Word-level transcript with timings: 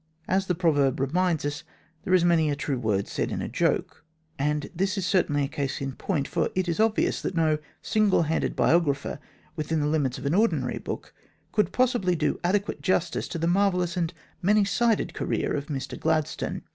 As 0.27 0.47
the 0.47 0.55
proverb 0.55 0.99
reminds 0.99 1.45
us, 1.45 1.63
there 2.05 2.13
is 2.15 2.25
many 2.25 2.49
a 2.49 2.55
true 2.55 2.79
word 2.79 3.07
said 3.07 3.31
in 3.31 3.39
a 3.39 3.47
joke, 3.47 4.03
and 4.39 4.67
this 4.75 4.97
is 4.97 5.05
certainly 5.05 5.43
a 5.43 5.47
case 5.47 5.79
in 5.79 5.91
point, 5.91 6.27
for 6.27 6.49
it 6.55 6.67
is 6.67 6.79
obvious 6.79 7.21
that 7.21 7.35
no 7.35 7.59
single 7.83 8.23
handed 8.23 8.55
biographer, 8.55 9.19
within 9.55 9.79
the 9.79 9.85
limits 9.85 10.17
of 10.17 10.25
an 10.25 10.33
ordinary 10.33 10.79
book, 10.79 11.13
could 11.51 11.71
possibly 11.71 12.15
do 12.15 12.39
adequate 12.43 12.81
justice 12.81 13.27
to 13.27 13.37
the 13.37 13.45
marvellous 13.45 13.95
and 13.95 14.11
many 14.41 14.65
sided 14.65 15.13
career 15.13 15.53
of 15.53 15.67
Mr 15.67 15.99
Glad 15.99 16.27
stone. 16.27 16.63